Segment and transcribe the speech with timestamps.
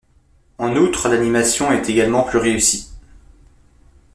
[0.57, 2.89] En outre l’animation est également plus réussie.